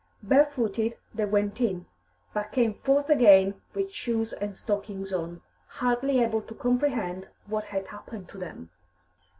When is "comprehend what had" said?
6.55-7.85